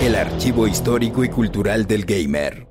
[0.00, 2.68] El archivo histórico y cultural del gamer.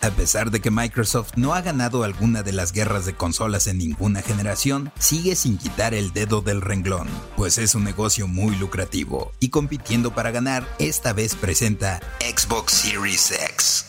[0.00, 3.78] A pesar de que Microsoft no ha ganado alguna de las guerras de consolas en
[3.78, 9.32] ninguna generación, sigue sin quitar el dedo del renglón, pues es un negocio muy lucrativo,
[9.40, 13.85] y compitiendo para ganar, esta vez presenta Xbox Series X.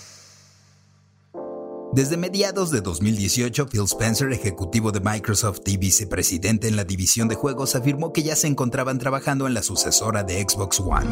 [1.93, 7.35] Desde mediados de 2018, Phil Spencer, ejecutivo de Microsoft y vicepresidente en la división de
[7.35, 11.09] juegos, afirmó que ya se encontraban trabajando en la sucesora de Xbox One.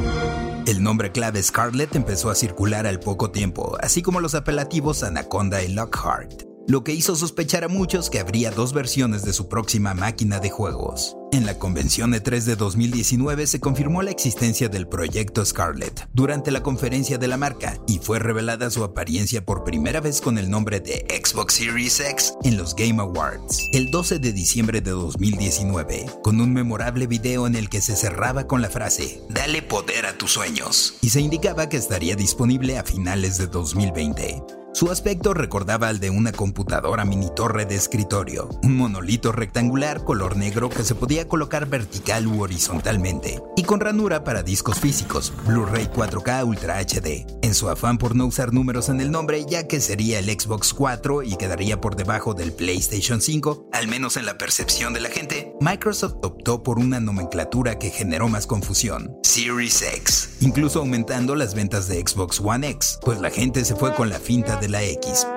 [0.68, 5.64] El nombre clave Scarlett empezó a circular al poco tiempo, así como los apelativos Anaconda
[5.64, 9.94] y Lockhart lo que hizo sospechar a muchos que habría dos versiones de su próxima
[9.94, 11.16] máquina de juegos.
[11.32, 16.64] En la convención E3 de 2019 se confirmó la existencia del proyecto Scarlett durante la
[16.64, 20.80] conferencia de la marca y fue revelada su apariencia por primera vez con el nombre
[20.80, 26.40] de Xbox Series X en los Game Awards el 12 de diciembre de 2019, con
[26.40, 30.32] un memorable video en el que se cerraba con la frase Dale poder a tus
[30.32, 34.65] sueños y se indicaba que estaría disponible a finales de 2020.
[34.76, 40.36] Su aspecto recordaba al de una computadora mini torre de escritorio, un monolito rectangular color
[40.36, 45.86] negro que se podía colocar vertical u horizontalmente, y con ranura para discos físicos, Blu-ray
[45.86, 49.80] 4K Ultra HD, en su afán por no usar números en el nombre ya que
[49.80, 54.38] sería el Xbox 4 y quedaría por debajo del PlayStation 5, al menos en la
[54.38, 60.32] percepción de la gente, Microsoft optó por una nomenclatura que generó más confusión, Series X,
[60.42, 64.20] incluso aumentando las ventas de Xbox One X, pues la gente se fue con la
[64.20, 65.28] finta de la X.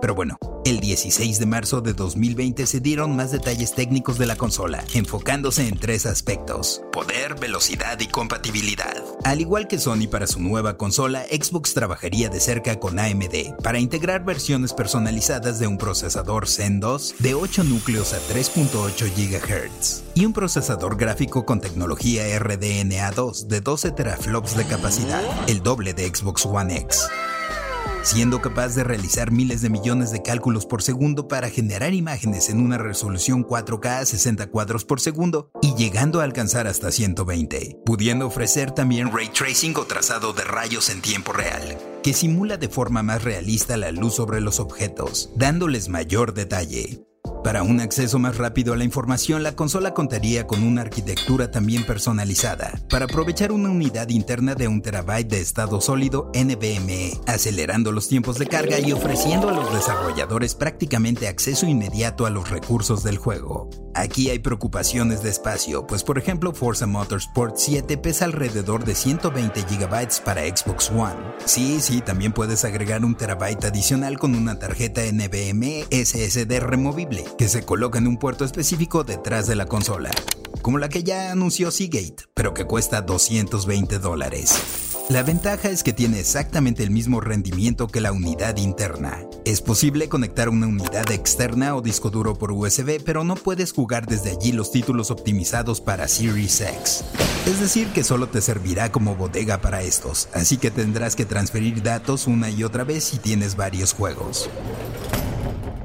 [0.00, 4.36] Pero bueno, el 16 de marzo de 2020 se dieron más detalles técnicos de la
[4.36, 9.02] consola, enfocándose en tres aspectos, poder, velocidad y compatibilidad.
[9.24, 13.78] Al igual que Sony para su nueva consola, Xbox trabajaría de cerca con AMD para
[13.78, 20.26] integrar versiones personalizadas de un procesador Zen 2 de 8 núcleos a 3.8 GHz y
[20.26, 26.44] un procesador gráfico con tecnología RDNA2 de 12 teraflops de capacidad, el doble de Xbox
[26.46, 27.08] One X
[28.06, 32.60] siendo capaz de realizar miles de millones de cálculos por segundo para generar imágenes en
[32.60, 38.28] una resolución 4K a 60 cuadros por segundo y llegando a alcanzar hasta 120, pudiendo
[38.28, 43.02] ofrecer también ray tracing o trazado de rayos en tiempo real, que simula de forma
[43.02, 47.02] más realista la luz sobre los objetos, dándoles mayor detalle.
[47.46, 51.86] Para un acceso más rápido a la información, la consola contaría con una arquitectura también
[51.86, 58.08] personalizada, para aprovechar una unidad interna de un terabyte de estado sólido NVMe, acelerando los
[58.08, 63.16] tiempos de carga y ofreciendo a los desarrolladores prácticamente acceso inmediato a los recursos del
[63.16, 63.70] juego.
[63.94, 69.62] Aquí hay preocupaciones de espacio, pues por ejemplo Forza Motorsport 7 pesa alrededor de 120
[69.62, 71.14] GB para Xbox One.
[71.44, 77.48] Sí, sí, también puedes agregar un terabyte adicional con una tarjeta NVMe SSD removible que
[77.48, 80.10] se coloca en un puerto específico detrás de la consola,
[80.62, 84.86] como la que ya anunció Seagate, pero que cuesta 220 dólares.
[85.08, 89.20] La ventaja es que tiene exactamente el mismo rendimiento que la unidad interna.
[89.44, 94.06] Es posible conectar una unidad externa o disco duro por USB, pero no puedes jugar
[94.06, 97.04] desde allí los títulos optimizados para Series X.
[97.46, 101.84] Es decir, que solo te servirá como bodega para estos, así que tendrás que transferir
[101.84, 104.50] datos una y otra vez si tienes varios juegos.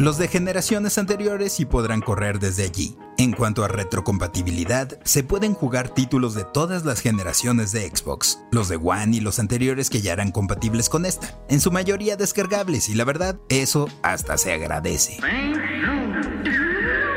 [0.01, 2.97] Los de generaciones anteriores sí podrán correr desde allí.
[3.19, 8.67] En cuanto a retrocompatibilidad, se pueden jugar títulos de todas las generaciones de Xbox, los
[8.67, 12.89] de One y los anteriores que ya eran compatibles con esta, en su mayoría descargables
[12.89, 15.19] y la verdad, eso hasta se agradece.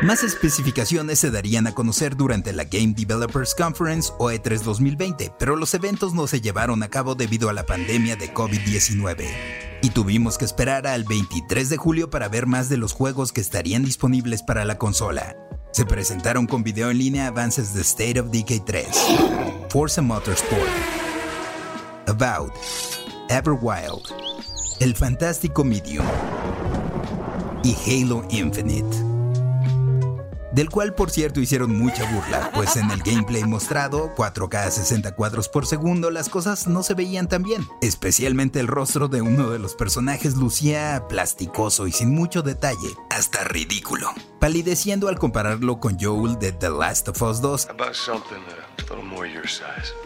[0.02, 5.56] Más especificaciones se darían a conocer durante la Game Developers Conference o E3 2020, pero
[5.56, 9.63] los eventos no se llevaron a cabo debido a la pandemia de COVID-19.
[9.84, 13.42] Y tuvimos que esperar al 23 de julio para ver más de los juegos que
[13.42, 15.36] estarían disponibles para la consola.
[15.72, 18.88] Se presentaron con video en línea avances de State of Decay 3,
[19.68, 20.62] Forza Motorsport,
[22.06, 22.54] About,
[23.28, 24.08] Everwild,
[24.80, 26.06] El Fantástico Medium
[27.62, 29.13] y Halo Infinite.
[30.54, 35.14] Del cual por cierto hicieron mucha burla, pues en el gameplay mostrado, 4K a 60
[35.16, 37.66] cuadros por segundo, las cosas no se veían tan bien.
[37.80, 43.44] Especialmente el rostro de uno de los personajes lucía plasticoso y sin mucho detalle, hasta
[43.44, 47.68] ridículo, palideciendo al compararlo con Joel de The Last of Us 2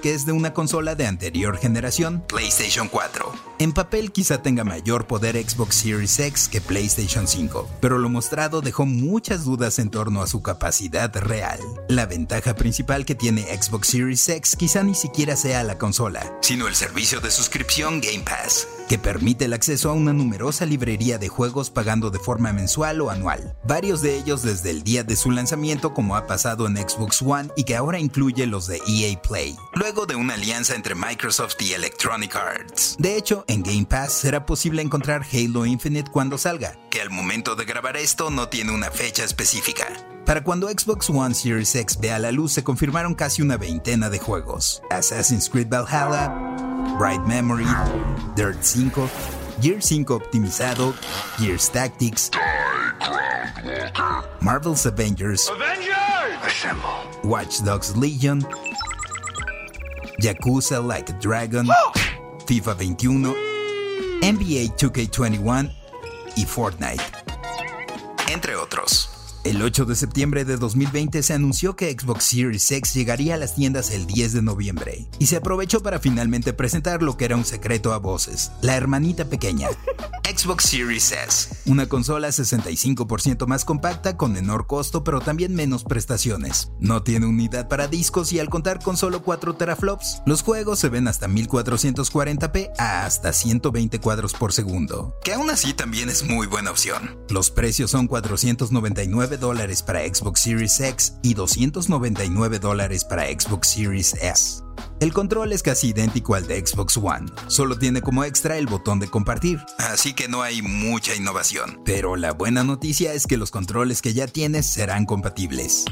[0.02, 3.32] que es de una consola de anterior generación, PlayStation 4.
[3.58, 8.60] En papel quizá tenga mayor poder Xbox Series X que PlayStation 5, pero lo mostrado
[8.60, 11.60] dejó muchas dudas en torno a su capacidad real.
[11.88, 16.68] La ventaja principal que tiene Xbox Series X quizá ni siquiera sea la consola, sino
[16.68, 21.28] el servicio de suscripción Game Pass, que permite el acceso a una numerosa librería de
[21.28, 25.30] juegos pagando de forma mensual o anual, varios de ellos desde el día de su
[25.30, 29.56] lanzamiento como ha pasado en Xbox One y que ahora incluye los de EA Play,
[29.74, 32.96] luego de una alianza entre Microsoft y Electronic Arts.
[32.98, 37.56] De hecho, en Game Pass será posible encontrar Halo Infinite cuando salga, que al momento
[37.56, 39.86] de grabar esto no tiene una fecha específica.
[40.28, 44.18] Para cuando Xbox One Series X vea la luz se confirmaron casi una veintena de
[44.18, 44.82] juegos.
[44.90, 46.28] Assassin's Creed Valhalla,
[46.98, 47.64] Bright Memory,
[48.36, 49.08] Dirt 5,
[49.62, 50.94] Gear 5 optimizado,
[51.38, 52.30] Gears Tactics,
[54.42, 55.50] Marvel's Avengers,
[57.24, 58.46] Watch Dogs Legion,
[60.20, 61.66] Yakuza Like a Dragon,
[62.44, 63.34] FIFA 21,
[64.20, 65.72] NBA 2K21
[66.36, 67.02] y Fortnite,
[68.30, 69.17] entre otros.
[69.44, 73.54] El 8 de septiembre de 2020 se anunció que Xbox Series X llegaría a las
[73.54, 77.44] tiendas el 10 de noviembre, y se aprovechó para finalmente presentar lo que era un
[77.44, 79.68] secreto a voces, la hermanita pequeña,
[80.36, 86.72] Xbox Series S, una consola 65% más compacta con menor costo pero también menos prestaciones.
[86.80, 90.88] No tiene unidad para discos y al contar con solo 4 teraflops, los juegos se
[90.88, 96.46] ven hasta 1440p a hasta 120 cuadros por segundo, que aún así también es muy
[96.46, 97.18] buena opción.
[97.30, 104.14] Los precios son 499 dólares para Xbox Series X y 299 dólares para Xbox Series
[104.14, 104.62] S.
[105.00, 108.98] El control es casi idéntico al de Xbox One, solo tiene como extra el botón
[108.98, 111.80] de compartir, así que no hay mucha innovación.
[111.84, 115.84] Pero la buena noticia es que los controles que ya tienes serán compatibles.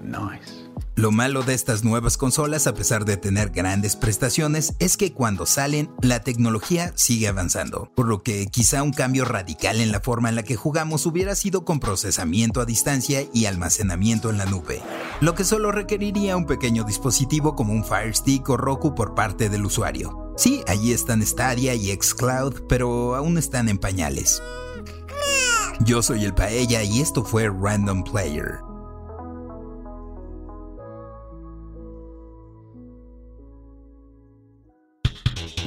[0.00, 0.67] Nice.
[0.98, 5.46] Lo malo de estas nuevas consolas, a pesar de tener grandes prestaciones, es que cuando
[5.46, 10.28] salen, la tecnología sigue avanzando, por lo que quizá un cambio radical en la forma
[10.28, 14.82] en la que jugamos hubiera sido con procesamiento a distancia y almacenamiento en la nube,
[15.20, 19.48] lo que solo requeriría un pequeño dispositivo como un Fire Stick o Roku por parte
[19.48, 20.32] del usuario.
[20.36, 24.42] Sí, allí están Stadia y Xcloud, pero aún están en pañales.
[25.78, 28.67] Yo soy el Paella y esto fue Random Player.